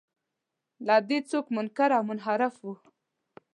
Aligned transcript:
له 0.87 0.95
دې 1.09 1.19
څوک 1.29 1.45
منکر 1.55 1.89
او 1.97 2.03
منحرف 2.09 2.55
و. 2.61 2.65